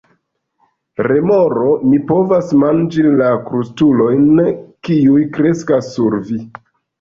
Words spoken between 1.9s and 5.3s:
"Mi povas manĝi la krustulojn kiuj